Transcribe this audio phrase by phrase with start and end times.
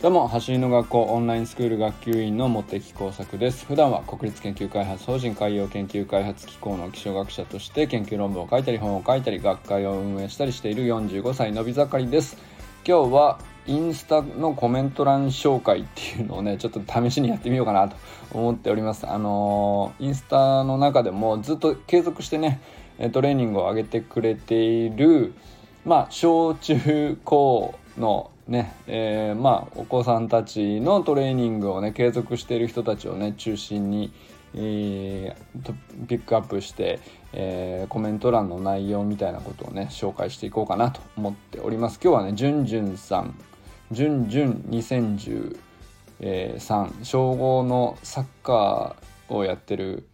[0.00, 3.66] どうも走りの学校オンラインスクール学級委員の茂木耕作です。
[3.66, 12.38] 普段は国立研究開発法人海洋研究開発機構の気象学者として研究論文を書いたり本を書いたり学会を運営したりしている45歳のび盛りです。
[12.88, 17.96] 今日はインスタのコメント欄紹介っていうのをねちょっと試しにやってみようかなと
[18.32, 19.06] 思っております。
[19.06, 22.62] あのー、インスタの中でもずっと継続してね
[23.12, 25.34] トレーニングを上げてくれている
[25.84, 34.12] まあ小中高のねえー、まあお子さんたちのトレーニングをね継続している人たちをね中心に、
[34.56, 36.98] えー、ピックアップして、
[37.32, 42.00] えー、コメント欄の内容みたいなことをね紹介していこうかなと思っております。
[42.02, 43.38] 今日はねじゅんじゅんさん
[43.92, 45.56] じゅんじゅん2013、
[46.18, 50.08] えー、小5のサッカーをやってる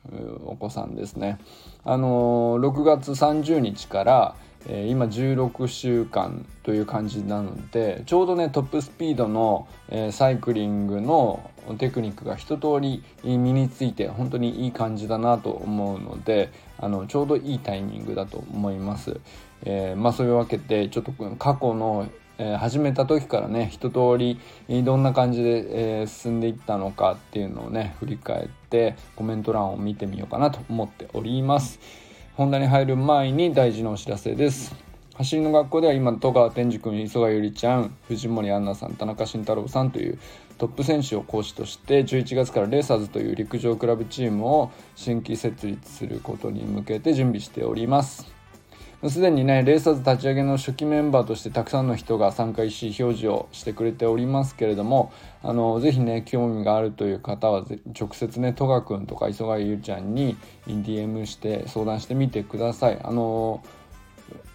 [0.45, 1.39] お子さんですね。
[1.85, 4.37] あのー、6月30日から
[4.69, 19.21] え今16週間という感じなのでちょうどねトップスピードの、えサイクリングのテクニックが一通り身について本当にいい感じだなと思うのであのちょうどいいタイミングだと思います。
[19.65, 24.39] えー、まあ、そういうわけでちょっと過去のえ、始めた時からね一通り
[24.85, 32.06] どんな感じで、え、進んでいったのかっていうのをね振り返ってコメント欄を見てみようかなと思っております。
[32.37, 34.75] 本題に入る前に大事なお知らせです。
[35.15, 40.19] 走りの学校では今戸川天智君磯貝ゆりちゃん藤森杏奈さん田中慎太郎さんという
[40.59, 48.36] トップ選手を講師として11月からレーサーズという陸上クラブチームを新規設立することに向けて準備しております
[49.05, 57.65] すでにねレーサーズ立ち上げの初期メンバーとしてたくさんの人が参加意思表示をしてくれておりますけれどもあのぜひね興味があるという方は
[57.99, 62.99] 直接ね戸川君とか磯貝ゆうちゃんに DM して相談してみてください。
[63.03, 63.63] あの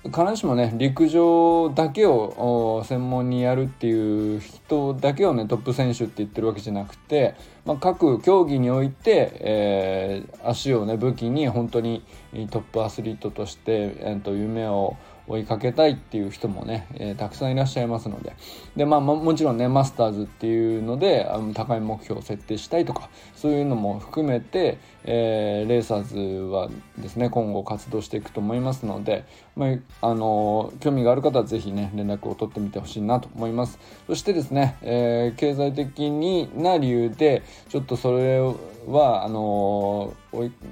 [0.04, 12.04] 必ずしもね陸上だけを専門にやるっていう人だけをねトップ選手って言ってるわけじゃなくて、まあ、各競技において、えー、足をね武器に本当に
[12.50, 14.98] トップアスリートとして、えー、と夢を
[15.32, 18.36] 追いかけたいっていう人もね、えー、たくさんいらっしゃいますので。
[18.76, 26.18] で、まあ、もちろんねマスターズっていうのであの高い目標を設定したいとかそういうのも含めて、えー、レーサーズ
[26.52, 29.26] はですね今後活動していくと思いますので、
[29.56, 29.68] ま
[30.02, 33.80] あ、あの興味がある方は是非ね連絡を取ってみてほしいなと思います。
[34.08, 38.40] そしてですね、えー、経済的にな理由でちょっとそれ
[38.88, 40.14] はあの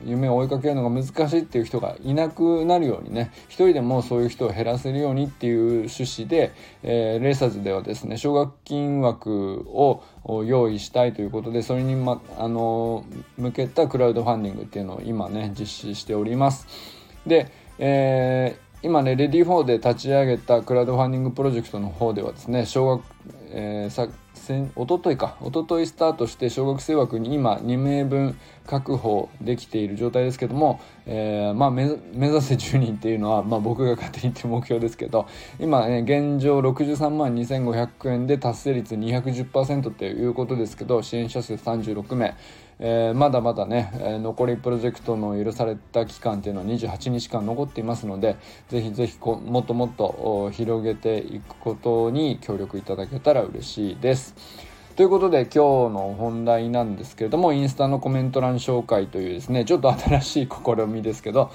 [0.06, 6.54] 夢を追いかけるのが難しいっていう人がいなくなるようにね一人でもそういう人を減らせるようにっていう趣旨で、
[6.84, 10.04] えー、レーサーズではですね奨学金枠を
[10.46, 13.06] 用意したいということでそれに、ま、あの
[13.38, 16.68] 向けたクラウドファンディングっていうのを今ね実施しております。
[17.26, 23.04] で、えー今ね、レディー4で立ち上げたクラウドファンディングプロジェクトの方ではですね、小学、
[23.52, 24.12] えー、
[24.50, 25.36] 先おとといか。
[25.42, 35.28] おとといスタートして小学生枠に今2名分確保できている状態ですけども、えー、まあ目指せ10人っていうのは、まあ、僕が勝手に言ってる目標ですけど
[35.60, 42.36] 今ね現状63万2500円で達成率210%っていうことですけど支援者数36名。
[42.82, 48.38] えー、まだまだね、え、残りプロジェクトの許された期間っていうのは28日間残っていますので
[48.70, 54.34] ぜひぜひこもっともっと広げていくことに協力いただけたら嬉しいです。
[54.96, 61.52] ということで今日の本題なんですけれどもインスタのコメント欄紹介というですねちょっと新しい試みですけど、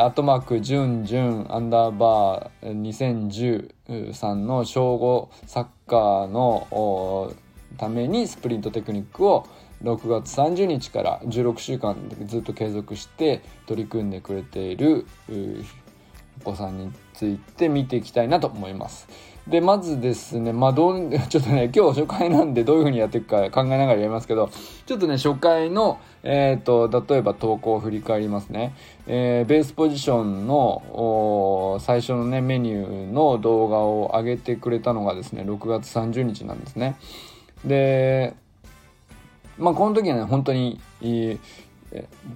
[0.00, 7.32] アトマークジュンジュンアンダーバー2013の小5サッカーの
[7.78, 9.46] ためにスプリントテクニックを
[9.82, 15.06] 6月30日から16週間ずっと継続して取り組んでくれている
[16.40, 19.08] お子さんについて見ていきたいなと思います。
[19.46, 24.50] でまずですねまあどう ちょっとね今日初回なんでどういう風にやっていくか考えながらやりますけど
[24.86, 28.72] ちょっとね初回のえっ、ー、と例えば投稿を振り返りますね、
[29.08, 36.94] えー、ベースポジションの最初のねメニューの動画を上げてくれたのがですね6月30日なんですね
[37.64, 38.34] で
[39.62, 41.38] まあこの時はね本当にえ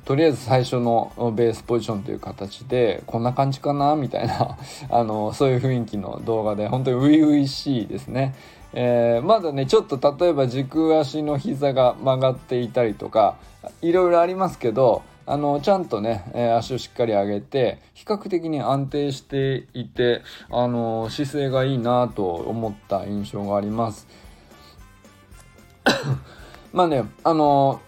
[0.04, 4.58] とりあえず最初のベースポジションという形でこんな感じかなみたいな
[4.90, 8.34] あのそういう雰囲気の動画で本当に初々しいですね。
[8.74, 13.36] えー、まだねちょっと例えば軸足の膝が曲がっていたりとか
[13.80, 20.20] いろいろありますけどあのちゃんとね、えー、足をしっかり上げて比較的に安定していて
[20.50, 24.06] あの姿勢がいいなと思った印象があります。
[26.76, 27.80] まあねあの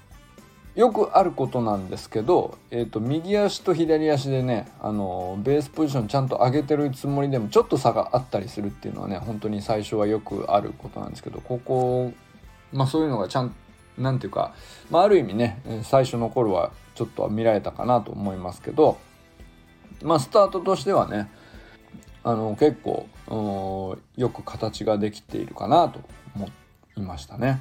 [0.74, 12.14] よくあることなんですけど、えーと、右足と左足でねあのベースポジションちゃんと上げてるつもりでもちょっと差があったりするっていうのはね本当に最初はよくあることなんですけどここ
[12.72, 13.54] まあそういうのがちゃん
[13.98, 14.54] なんていうか、
[14.90, 18.98] まあ、ある意味ね最初の頃はちょっとは見られたかなと思いますけど
[20.02, 21.30] まあスタートとしてはね
[22.24, 26.00] あの結構よく形ができているかなと
[26.34, 26.48] 思
[26.96, 27.60] いましたね。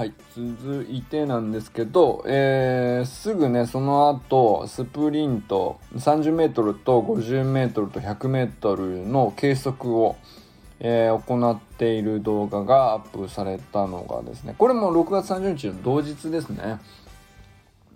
[0.00, 10.16] はい、続いてなんですけど、えー、すぐねその後スプリント 30m と 50m と 100m の計測を、
[10.78, 16.80] えー、行っている動画がアップされたのがですねこれも6月30日の同日ですね、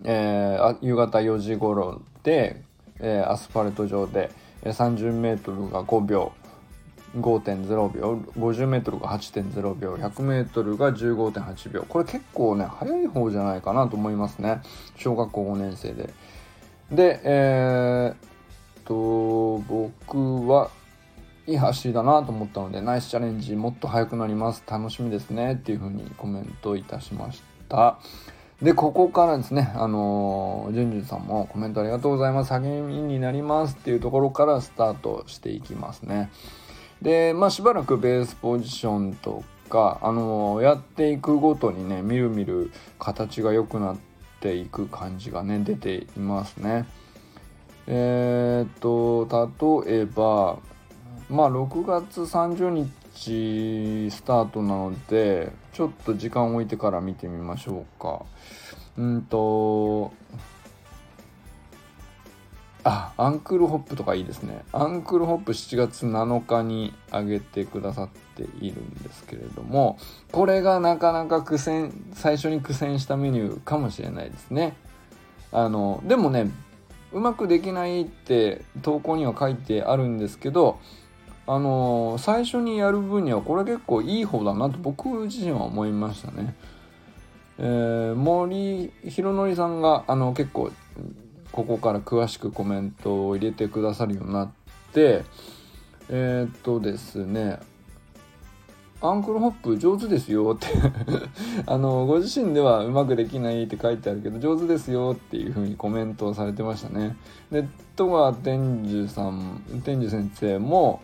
[0.05, 2.61] えー、夕方4時頃で、
[3.01, 4.31] えアスファルト上で
[4.63, 6.35] 30m が5秒
[7.17, 11.85] 5.0秒 50m が8.0秒 100m が15.8秒。
[11.89, 14.61] これ結構ね早い方じゃないかなと思いますね。
[14.97, 16.13] 小学校5年生で。
[16.91, 18.17] でえー、っ
[18.85, 20.71] と僕は
[21.47, 24.63] いい走りだなと思ったのでナイスチャレンジもっと速くなります。
[24.67, 27.99] 楽しみですねっていう風にコメントいたしました。
[28.63, 32.53] でここからですねあのじゅんじゅんさんもコメントありがとうございます。
[32.53, 36.31] 励みになりますっていうところからスタートしていきますね。
[37.05, 43.97] でまあしばらくベースポジションとかあのやっていくごとにねみるみる形が良くなっ
[44.41, 46.87] ていく感じがね出ていますね。
[47.87, 50.59] えー、っと例えば
[51.29, 58.25] まあ6月30日スタートなのでちょっと時間を置いてから見てみましょうか。
[58.97, 60.15] うんと
[62.85, 69.99] あアンクルホップとかいいですねアンクルホップ7月7日に上げてくださっているんですけれども
[70.31, 74.77] これがなかなか苦戦最初に苦戦したメニューかもしれないですね
[75.51, 76.51] あのでもね
[77.13, 80.79] うまくできないって投稿には書いてあるんですけど
[81.47, 86.55] あの最初にやる分にはこれ結構いい方だなと僕自身は思いましたね。
[87.59, 90.73] えー、森弘則さんがあの結構
[91.55, 94.51] ここから詳しくコメントを入れてくださるようになっ
[94.93, 95.23] て
[96.09, 97.61] えー、っとですね
[99.01, 100.67] アンクルホップ上手ですよって
[101.67, 107.17] あのご自身ではうまくできないって書いてあるけど上手ですよっていう風にコメントをされてましたね。
[107.53, 111.03] で戸川天寿さん天寿先生も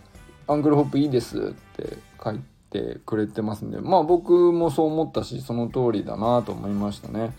[0.49, 1.43] アンクルホップいいですっ
[1.77, 7.37] て書いてくれてますんでまあ僕もそう思ったしその通りだなと思いましたね。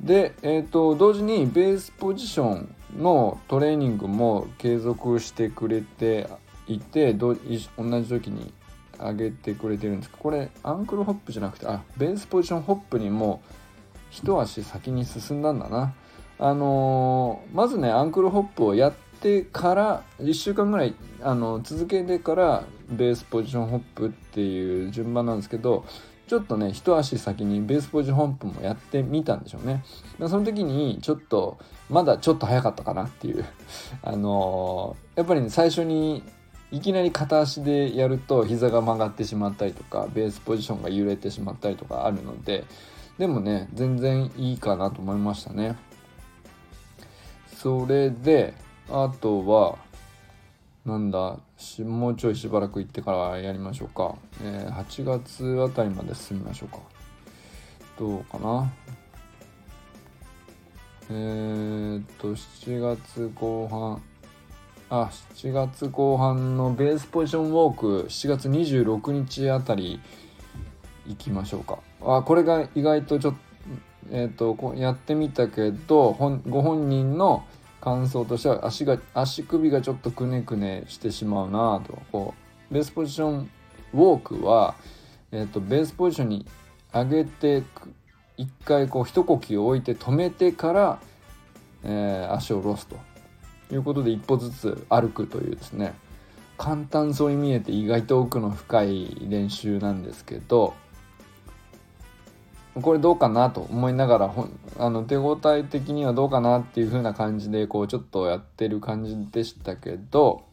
[0.00, 6.28] で、えーと、同時にベースポジションのトレーニングも継続してくれて
[6.66, 7.68] いて同じ
[8.08, 8.52] 時に
[8.98, 13.42] 上げてくれてるんですこれアンクルホップじゃなくてあベースポジションホップにも
[14.10, 15.94] 一足先に進んだんだな。
[16.38, 25.84] あのー、まずねアンクルホップをやってから1週間ぐらいあの続けてからベースポジションホップっていう順番なんですけど
[26.30, 29.82] ちょっとね一足先にベースポジホップもやってみたんでしょうね。
[30.20, 33.44] その時にちょっとまだちょっと早かったかなっていう。
[34.00, 36.22] あのー、やっぱりね最初に
[36.70, 42.64] いきなり片足でやると膝が曲がってしまったりとかベースポジションが揺れてしまったりとかあるので
[43.18, 45.74] でもね全然いいかなと思いましたね。
[47.56, 48.54] それで
[48.88, 49.78] あとは
[50.84, 56.78] なんだしもうちょいしばらく行ってからやりましょうか、えー、8月あたりまで進みましょうか。
[57.98, 58.72] どうかな。
[61.10, 64.02] えー、っと7月後半。
[64.92, 70.00] あ7月後半のベースポジションウォーク7月26日あたり
[71.06, 71.78] 行きましょうか。
[72.02, 73.50] あこれが意外とちょっと
[74.12, 76.12] えーと、とやってみたけど
[76.48, 77.44] ご本人の
[77.80, 82.00] 感想としては足が足首がちょっとくねくねしてしまうなと。
[82.12, 82.34] こ
[82.70, 83.50] うベースポジション
[83.94, 84.74] ウォークは、
[85.32, 86.46] えーと、ベースポジションに
[86.92, 87.62] 上げて
[88.36, 91.00] 一回こう一呼吸置いて止めてから、
[91.84, 93.10] えー、足を下ろすと。
[93.74, 95.94] いうことで一歩ずつ歩くというですね
[96.58, 100.74] 簡単そうに見えて意外と奥の深い練習なんですけど
[102.74, 104.34] これどうかなと思いながら
[104.78, 110.44] あの手応え的にはどうかなっていう風な感じでこうちょっとやってる感じでしたけど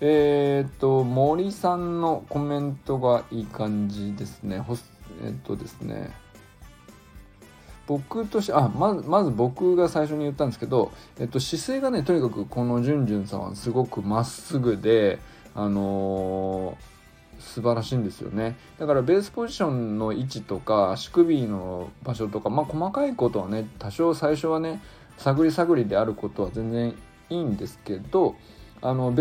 [0.00, 4.58] えっ、と森さんのコメントがいい感じですね。
[4.58, 4.76] ほ
[5.24, 6.10] えっ、とですね。
[7.86, 15.20] 僕としてあまずまず僕が最初に言ったんですけど、えっと、姿勢がねとにかくこのじゅんじゅんさんはすごくまっすぐで
[15.54, 16.93] あのー
[17.38, 24.80] 素晴らしいんですよねだからベースポジションの位置とか足首の場所とかまあ細かいことはね多少最初はね
[25.18, 26.94] 探り探りであることは全然
[27.30, 28.36] いいんですけど
[28.82, 29.14] あの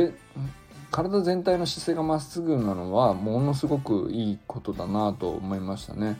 [0.91, 6.19] 体全体の姿勢がまっすぐなのはものすごくいいことだなと思いましたね。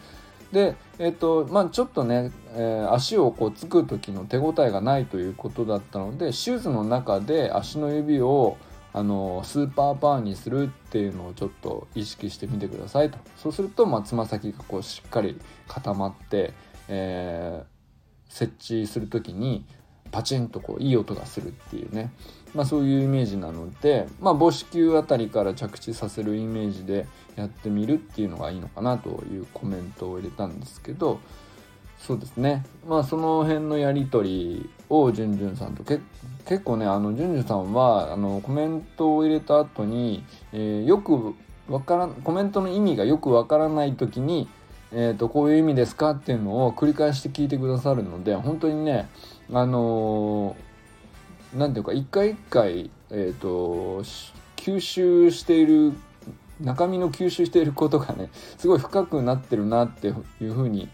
[0.51, 8.57] で、えっとまあ、ちょっとね、えー、足をこうつく時の手応えがないということだったのでシューズの中で足の指を
[8.93, 13.17] あのスーパーパーにするっていうのをちょっと意識してみてくださいと。
[13.37, 16.53] そうするとまつま先がこうしっかり固まって、
[16.87, 19.65] えー、設置する時に
[20.13, 22.13] パチンとこういい音がするっていうね、
[22.53, 31.19] まあ、そういうイメージなので、まあ、母子球あたりから着地させるイメージでやってみるっていうのがいいのかなというコメントを入れたんですけど
[32.05, 32.65] そうですね。
[32.87, 36.01] まあその辺のやり取りをじゅんじゅんさんと結
[36.65, 41.33] 構ねあのじゅんじゅんさんはあのコメントを入れた後に、えー、よく
[41.69, 44.49] わからんコメントの意味がよくわからない時に
[44.95, 49.09] えーと、こういう意味ですかっていうのを繰り返して聞いてくださるので本当にね
[49.51, 50.55] あの
[51.51, 54.03] 何、ー、ていうか一回一回、えーと
[54.55, 55.93] 吸収している
[56.61, 60.87] 中身の吸収していることがねすごい深くなってるなっていうふうに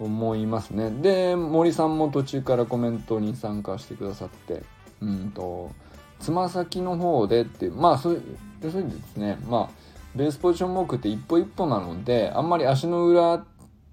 [0.00, 0.90] 思いますね。
[0.90, 4.62] で森さんも途中からコメントに参加してくださって
[5.00, 5.70] うんと
[6.18, 8.22] つま先の方でってまあそういう
[8.62, 13.44] 要するにですねまあベースポジションモークって一歩一歩なのであんまり足の裏っ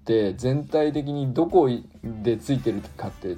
[0.04, 1.68] て全体的にどこ
[2.02, 3.36] でついてるかって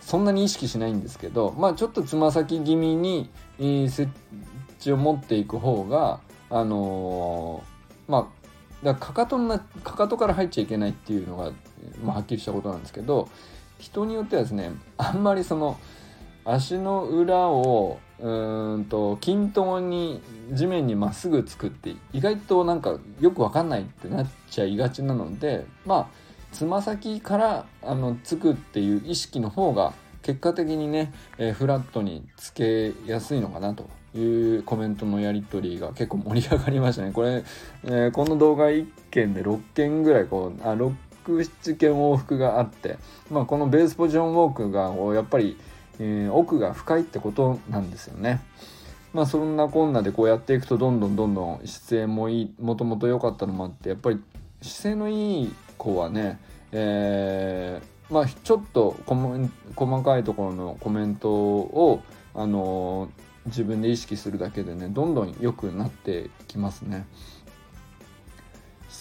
[0.00, 4.08] そんなに意識しないんですけどまあちょっとつま先気味に、設
[4.78, 6.20] 置を持っていく方が
[6.50, 8.44] あのー、まあ
[8.84, 11.50] だかかかとなかかとから入っちゃいけないっていうのが、
[12.02, 13.28] まあ、はっきりしたことなんですけど
[13.78, 15.78] 人によってはですねあんまりその
[16.44, 20.22] 足の裏をうんと均等に
[20.52, 37.12] 地面にまっすぐ作って意外となんかよく分かんないってなっちゃいがちなのでまあつま先からあのつくっていう意識の方が結果的にね、えー、フラットにつけやすいのかなというコメントのやり取りが結構盛り上がりましたね。
[37.12, 37.44] これ、
[37.82, 40.94] えー、この動画1件で6件ぐらいこうあ6、
[41.32, 42.98] 7件往復があって、
[43.30, 45.56] まあ、このベースポジションウォークがやっぱり、
[45.98, 48.40] えー、奥が深いってことなんですよね。
[49.12, 54.20] まあそんなこんなでこうやっていくとどんどんどんどん姿勢もいいもともと良かったのもあってやっぱり
[54.60, 56.40] 姿勢のいい子はね、
[56.72, 62.02] えー、まあちょっと細かいところのコメントを
[62.34, 67.06] あのー自分で意識するだけでねどんどん良くなってきますね。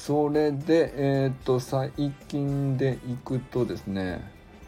[0.05, 1.89] それで、えーと、最
[2.27, 4.19] 近でいくとですね、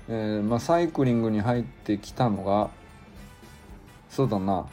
[0.08, 2.70] えー、まあ、サイクリングに入ってきたのが
[4.10, 4.66] そうだな、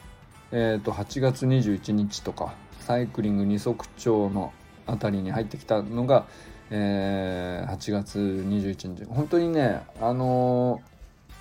[0.53, 4.53] えーと、8月21日とかサイクリング二足町の
[4.87, 6.27] 辺りに入ってきたのが、
[6.69, 10.81] えー、8月21日本当にねあの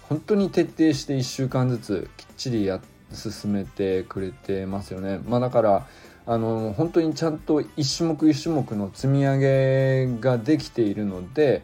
[0.03, 2.81] ー、本当に徹底して1週間ずつきっちりや
[3.13, 5.21] 進めてくれてますよね。
[5.29, 5.87] まあ、だから
[6.27, 11.63] あの本当にちゃんと一種目一種目の積み上げができているので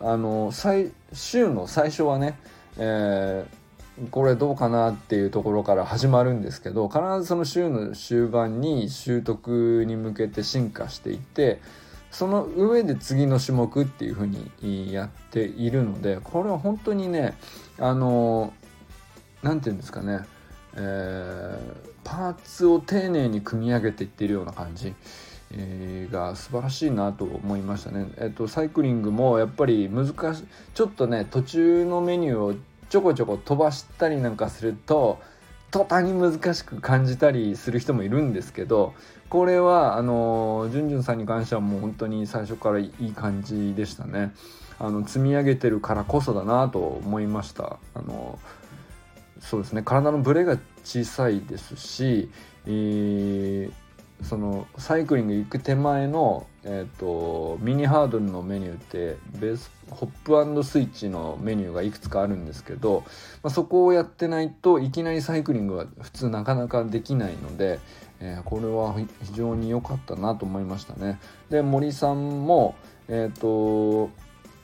[0.00, 2.38] あの最週の最初はね、
[2.78, 11.60] えー、これどうかなっていうところから始まるんですけど必ずその週の終盤に習得に向けて進化していって
[12.10, 17.36] その上で次の種目っていう風にやっているのでこれは本当にね
[17.78, 18.52] あの
[19.42, 20.20] 何て言うんですかね
[20.76, 24.94] えー、パーツを丁寧に組み上げていっているような感じ、
[25.52, 28.08] えー、が素晴らしいなと思いましたね。
[28.18, 32.54] えっ、とサイクリングもやっぱり難しいちょっとね途中のメニューを
[32.88, 35.18] ちょこちょこ飛ばしたりなんかすると
[35.70, 38.94] 途端に難しく感じたりする人もいるんですけど
[39.28, 44.32] これはあのじゅんじゅんさんに関してはもう本当に最初からいい感じでしたね。
[44.78, 47.78] あの積み上げてるからこそだなと思いました。
[47.94, 48.38] あの
[49.48, 52.28] そうですね体のブレが小さいですし、
[52.66, 53.72] えー、
[54.24, 63.04] そのサイクリング行く手前の、えーと、ミニハードルのメニューってベースホップスイッチのメニューがいくつかあるんですけど、
[63.44, 67.78] まあ、そこをやってないといきなりサイクリングは普通なかなかできないので、
[68.18, 71.20] えー、これは非常に良かったなと思いましたね。
[71.50, 72.74] で森さんも
[73.06, 74.10] えっ、ー、と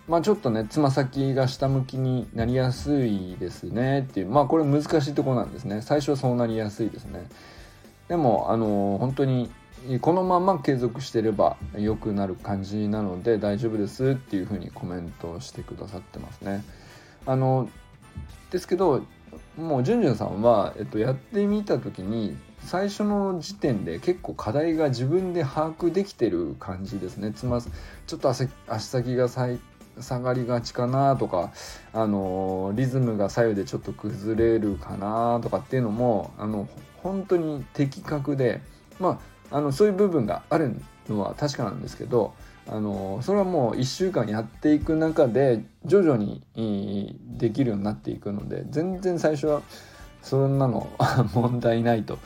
[0.08, 4.00] まあちょっとねつま先が下向きになりやすいですね。
[4.00, 5.80] っていうまあこれ難しいとこなんですね。
[5.82, 7.28] 最初はそうなりやすいですね。
[8.08, 9.50] でもあの本当に
[10.00, 16.64] このまま継続してれば良くなる感じなので大丈夫ですっていうふうにコメントしてくださってますね。
[17.26, 17.68] あの
[18.50, 19.02] ですけど
[19.56, 27.32] もうじゅんじゅんさんは、えっと、やってみた時に最初の時点で結構課題が自分で把握できてる感じですね。
[27.32, 29.28] つまちょっと足先が
[30.00, 31.52] 下がりがちかなとか、
[31.92, 36.68] あのリズムが左右でちょっと崩れるかなとかっていうのもあの
[37.02, 38.60] 本当に的確で
[38.98, 39.20] ま
[39.50, 40.74] ああのそういう部分がある
[41.08, 42.34] のは確かなんですけど
[42.66, 46.42] あのそれはもう1週間やっていく中で徐々に
[47.36, 49.62] できるようになっていくので全然最初は
[50.22, 50.88] そんなの
[51.34, 52.18] 問題ないと。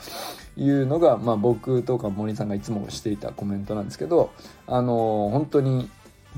[0.59, 4.31] いうのが、まあ、僕とか森さんがいつもしていたコメントなんですけど
[4.65, 5.87] あの本当に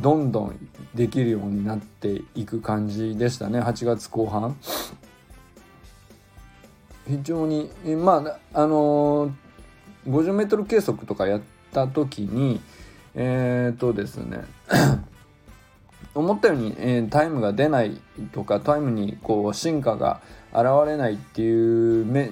[0.01, 4.55] どんどんできるようになっていく感じでしたね8月後半。
[7.07, 9.33] 非常にまああの
[10.07, 11.41] 50m 計測とかやっ
[11.73, 12.61] た時に
[13.15, 14.45] えっ、ー、とですね
[16.13, 17.99] 思ったように、えー、タイムが出ない
[18.31, 20.21] とかタイムにこう進化が
[20.53, 22.31] 現れないっていうめ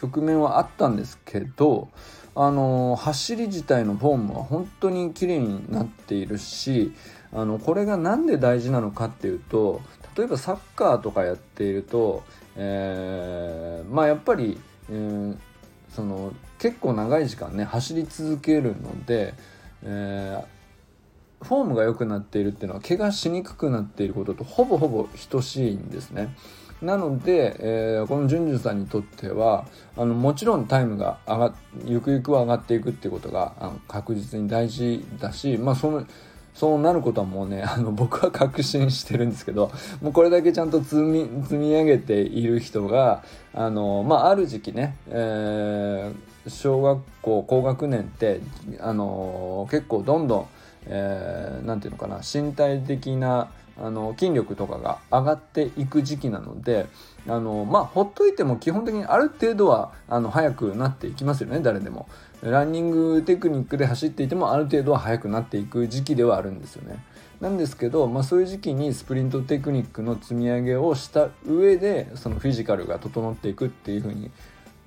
[0.00, 1.88] 局面はあったんですけど
[2.36, 6.92] あの走り自体のフォームは本当に綺麗になっているし
[7.32, 9.80] あのこれが何で大事なのかっていうと
[10.16, 12.24] 例えばサッカーとかやっていると、
[12.56, 14.58] えー、まあやっぱり、
[14.90, 15.36] えー、
[15.94, 19.34] その結構長い時間ね走り続けるので、
[19.82, 26.34] えー、フォームが良くなっているっていうのは怪我しにくくなっていることとほぼほぼ等しいんですね。
[26.84, 36.06] なので、えー、このじゅんじゅんさんにとってはあのもちろんタイムが上がゆくゆくは上がっていくっていうことがあの確実に大事だし、まあ、その
[36.54, 43.22] そうなることはもうねあの 僕は確信してるんですけどもうこれだけちゃんと積み積み上げている人が
[43.54, 48.40] あの、まあ、ある時期ね、えー、小学校高学年って
[48.80, 50.46] あの結構どんどん
[50.86, 56.86] 何、えー、て言うのかな身体的なあの筋力とかが上がっていく時期なので
[57.26, 62.08] あのまあほっといても基本的にある程度はあの速くなっていきますよね誰でも。
[62.42, 67.02] ランニングテクニックで走っていてもある程度は速くなっていく時期ではあるんですよね。
[67.40, 74.30] なんですけど、まあ、そういう時期にスプリントテクニックの積み上げをした上でそのフィジカルが整っていくっていう風に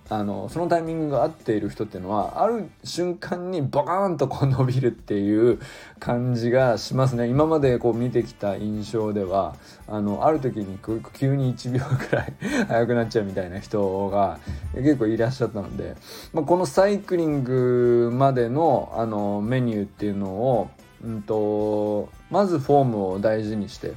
[0.09, 5.59] あのそのタイミングが合っている人っていうのはある瞬間にバカーンとこう伸びるっていう
[5.99, 7.27] 感じがしますね。
[7.27, 10.79] 今までこう見てきた印象ではあのある時に
[11.13, 12.33] 急に1秒くらい
[12.67, 14.39] 速くなっちゃうみたいな人が
[14.75, 15.95] 結構いらっしゃったので、
[16.33, 20.69] まあ、このサイクリングまでのあのメニューっていうのを、
[21.03, 23.93] うんと、まずフォームを大事にして、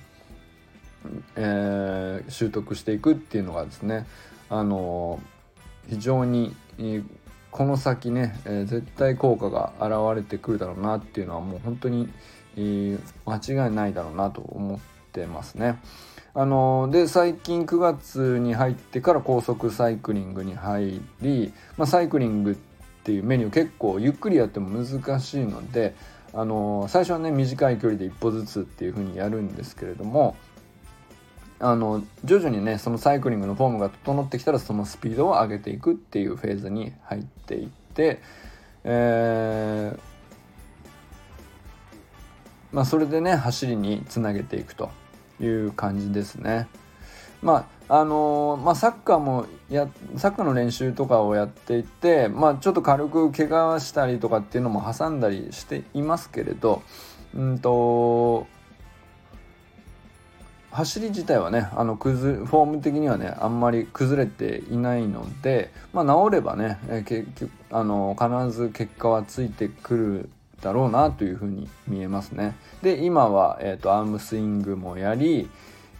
[1.36, 4.06] えー、習得していくっていうのがですね
[4.48, 5.20] あの
[5.88, 7.02] 非常に、え
[7.50, 12.08] この先ね、え、絶対効果が現れてくるだろうなっていうのはもう本当に、
[12.56, 14.78] え、間違いないだろうなと思っ
[15.12, 15.78] てますね。
[16.32, 22.54] あので最近9月に入ってから高速サイクリングに入り、まあ、サイクリングっ
[23.02, 25.94] ていうメニュー結構ゆっくりやっても難しいので
[26.32, 30.36] あの最初はね短い距離で一歩ずつっていう風にやるんですけれども
[31.60, 38.20] あの徐々にねそのサイクリングのフォームが整ってきたらそのスピードを上げていくっていうフェーズに入っていって、
[38.84, 40.00] えー、
[42.72, 44.90] まあ、それでね走りにつなげていくと
[45.38, 46.66] いう感じですね。
[47.42, 56.82] まああのー、まあ、サッカーもやサッカーの練習とかをやっていて、まあ、ちょっと軽く怪我したりとかっていうのも挟んだりしていますけれど、
[57.34, 58.46] うんと
[60.70, 70.30] 走り自体はねあの崩フォーム的にはねあんまり崩れていないので、まあ、治ればね、え結局あの必ず結果はついてくる
[70.62, 72.54] だろうなというふうに見えますね。
[72.82, 75.48] で今は、えーと、アームスイングもやり、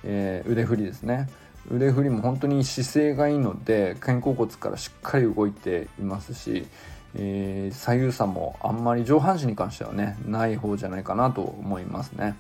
[0.05, 1.29] えー、腕振りですね
[1.71, 6.67] 腕振りも本当に姿勢がいいので肩甲骨からしっかり動いていますし、
[7.15, 12.37] えー、左右差もあんまり上半身に関してはねない方じゃないかなと思いますね。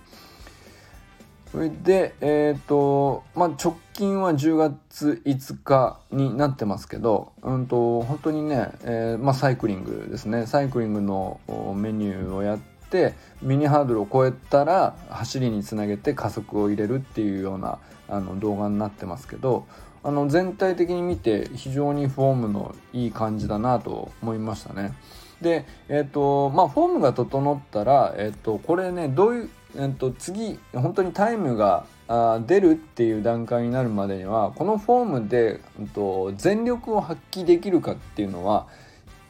[1.52, 10.46] それで、えっ、ー、と、まあ、直近は10月5日になってますけど、うんと、本当にね、えー、まあ、サイクリングですね。
[10.46, 11.40] サイクリングの
[11.76, 12.58] メニューをやっ
[12.90, 19.66] て、ミニハードルを超えたら走りにつなげて加速を入れるっていうようなあの動画になってますけど、
[20.02, 24.92] あの全体的に見て非常にフォームのいい感じだなと思いましたね。
[25.40, 31.84] で、えっ、ー、と、まあ、フォームが整ったら、えっ、ー、と、これね、どういう、えっと、次本当にタイムが
[32.46, 38.66] 出るっていう段階になるまでにはこのフォームで、えっと、全力を発揮できるかっていうのは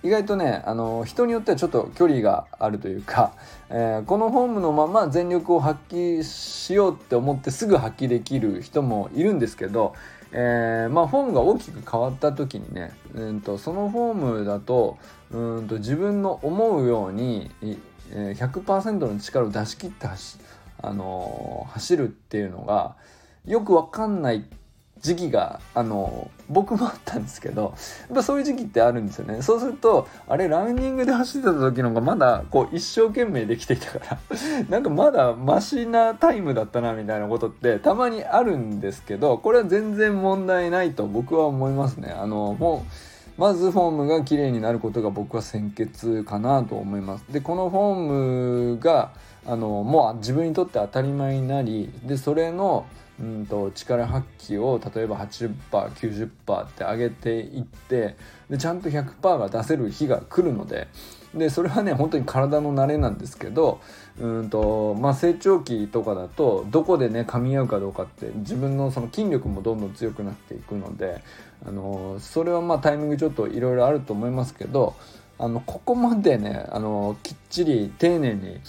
[0.03, 3.33] 意外とねあの人によってはちょっと距離があるというか、
[3.69, 9.95] えー、このフォームのまま全力を発揮しようって思ってすぐ発揮できる人もいるんですけど
[10.33, 14.97] えー、まあ、フォームが大きく変わった時にね、うんと、そのフォームだと
[15.33, 17.51] うんと自分の思うように、
[18.13, 20.39] え、100%の力を出し切って走,、
[20.83, 22.97] あの、走るっていうのが
[23.47, 24.45] よく分かんない
[25.01, 27.75] 時期があの僕もあったんですけど
[28.09, 29.41] やっぱそういう時期ってあるんですよね。
[29.41, 34.19] そうするとあれランニングで走ってた時の方がまだこう一生懸命できていたから
[34.69, 42.15] なんかまだマシなタイムだったなみたいなことってたまにあるんですけどこれは全然問題ないと僕は思いますね。
[42.17, 43.10] あのもう
[43.41, 47.25] まずフォームが綺麗になることが僕は先決かなと思います。
[47.33, 49.15] でこのフォームが
[49.47, 52.85] あのもう自分にとって当たり前になりでそれの
[53.19, 58.17] うんと力発揮を例えば 80%90% って上げていって
[58.51, 60.89] でちゃんと100%が出せる日が来るので
[61.35, 63.81] でそれはね本当に体の慣れなんですけど
[64.21, 71.23] うんと、まあ、成長期とかだとどこでね噛み合うかどうかって自分のその筋力もどんどん強くなっていくので
[71.67, 74.95] あのそれはまあタイミングちょっといろいろあると思いますけど
[75.39, 78.61] あのここまでねあのきっちり丁寧に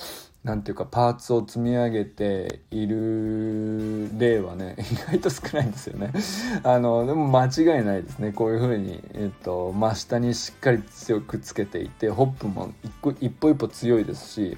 [0.43, 6.11] なんていうかパーツを積み上げている例はね意外と少ないんですよね。
[6.63, 8.31] あのでも間違いないですね。
[8.31, 14.57] こういうふうに、えっと、真下にしっかり強くつけていてホップも一個一歩一歩強いですし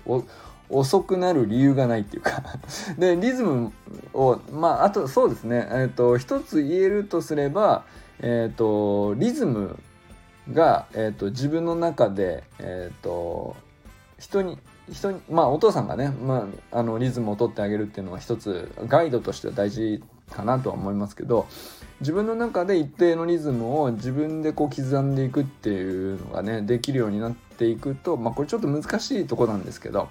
[0.69, 2.43] 遅くなる理由がないっていうか。
[2.97, 3.71] でリズム
[4.13, 5.67] をまああとそうですね。
[5.71, 7.84] えっと一つ言えるとすれば
[8.19, 9.78] えっとリズム
[10.52, 13.56] が、えっと、自分の中でえっと
[14.19, 14.58] 人に
[14.91, 21.47] 人にまあお父さんがね、まあ、あのリズムを取ってあげるっていうのは一つガイドとしては大事かなとは思いますけど
[22.02, 30.10] 自分の中で一定のリズムを自分でこう刻んでいくっていうのがねできるようになっていくとまあこれちょっと難しいとこなんですけど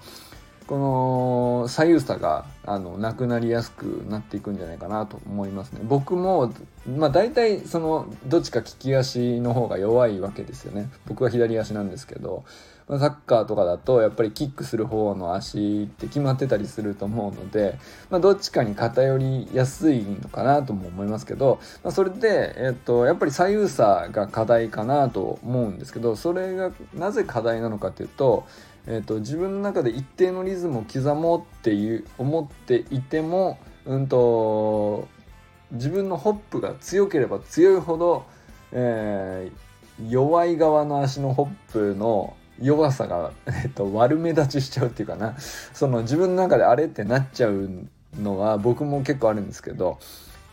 [0.72, 5.80] この左右差があのなくなりやすくなっていくんじゃないかなと思いますね。
[5.84, 6.50] 僕も
[6.96, 10.88] まあ大体そのどっちか利き足の方が弱いわけですよね。
[11.06, 12.44] 僕は左足なんですけど。
[12.88, 17.78] まあ、サッカーとかだとやっぱりキックする方の足って決まってたりすると思うので、
[18.10, 28.46] まあ、どっちかに偏りやすいのかなとも思いますけど、まあ、それで、えっと、やっぱり左右差が課題かなと思うんですけどそれがなぜ課題なのかというと、
[28.86, 35.08] えっと、自分の中で一定のリズムを刻もうっていう思っていても、うんと、
[35.72, 38.26] 自分のホップが強ければ強いほど、
[38.72, 45.36] えー、弱い側の足のホップの弱さが、 えっと、悪目立ちしちゃうっていうかな。
[45.38, 47.68] その自分の中であれってなっちゃう
[48.20, 49.98] のは僕も結構あるんですけど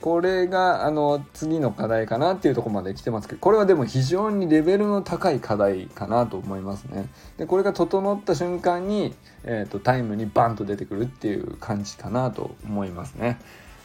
[0.02, 7.10] これがあの次の課題かなっていうとこまで来てますけどこれはでも非常にレベルの高い課題かなと思いますね。
[7.38, 13.40] でこれが整った瞬間に、えーとタイムにバンと出てくるっていう感じかなと思いますね。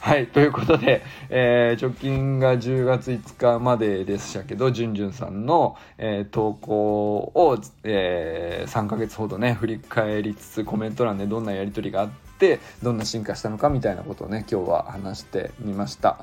[0.05, 12.09] はい、ということで、えー、直近が10月5日まででしたけど、じゅんじゅんさんの、えー、投稿を、えー、3ヶ月ほどね、振り返りつつ、コメント欄でどんなやり取りがあっ
[12.45, 16.19] て、どんな進化したのかみたいなことをね、今日は話してみました。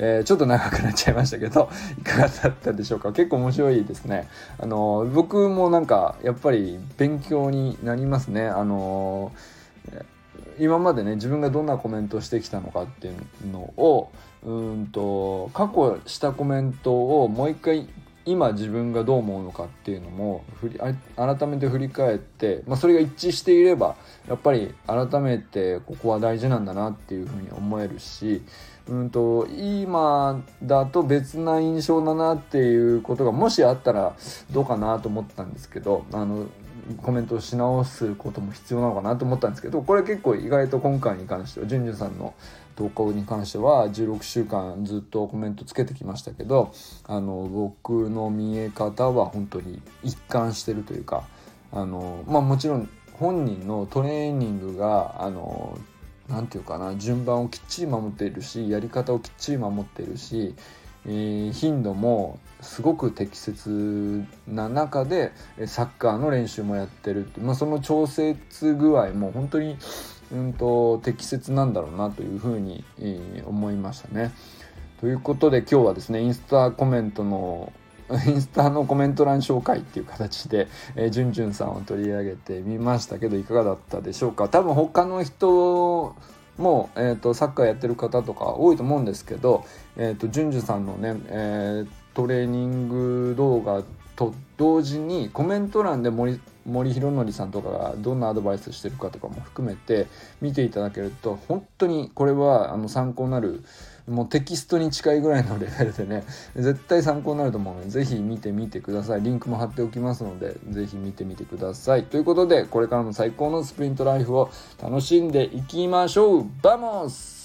[0.00, 1.68] えー、ちょっと長くなっちゃいましたけど、
[1.98, 3.12] いかがだったでしょうか？
[3.12, 4.28] 結構面白いですね。
[4.58, 8.46] あの僕もなんか、やっぱり勉強になりますね。
[8.46, 9.32] あの
[10.60, 14.10] 今までね自分がどんなコメントをしてきたのかっていうのを
[14.44, 17.88] うんと過去したコメントをもう一回
[18.30, 23.96] 今自分がどう思うのかっていうのも振り改めて振り返って、まあ、それが一致していれば
[24.28, 28.42] やっぱり改めてここは大事なんだなっていうふうに思えるし
[28.88, 34.14] うんと今だと別な印象だなっていうことがもしあったら
[34.50, 36.46] どうかなと思ったんですけどあの
[37.02, 42.34] コメントをし直すことも必要なのかなと思ったんですけどこれ結構意外と今回に関してはじゅんじゅんさんの
[42.76, 46.72] 投稿に関しては16週間ずっとコメントつけてきましたけど
[47.04, 51.24] あの僕の見え方は本当に一貫してるというか
[51.72, 55.76] あのまあもちろん本人のトレーニングがあの
[56.28, 60.54] 何て言うかな順番をきっちり守っているしやり方をきっちり守っているし
[61.08, 65.32] え、頻度もすごく適切な中で
[65.66, 69.76] サッカーの練習もやってるって、まあ、その調節具合も本当に、
[70.32, 74.32] うんと、適切なんだろうなというふうに、え、思いましたね。
[75.00, 77.72] ということで今日はですねインスタコメントの
[78.26, 80.66] インスタのコメント欄紹介っていう形で、
[80.96, 84.48] えー、じゅんじゅんさんを取り上げてみましたけどいかがだったでしょうか？
[84.48, 86.16] 多分他の人
[86.58, 89.64] もう、えーと、サッカーやってる方とか多いと思うんですけど、
[89.96, 93.82] えーと、じゅんじゅさんのね、えー、トレーニング動画
[94.16, 100.06] と同時にコメント欄で森森弘則さんとかがどんなアドバイスしてるかとかも含めて
[100.40, 103.64] 見ていただけると本当にこれはあの参考になる
[104.08, 106.24] もうテキストに近いぐらいのレベルでね
[106.56, 109.22] 絶対参考になると思うのでぜひ見てみてください。
[109.22, 112.04] リンクも貼っておきますのでぜひ見てみてください。
[112.04, 114.50] ということでこれからも最高のスプリントライフを
[114.82, 116.46] 楽しんでいきましょう。
[116.62, 117.37] バモス!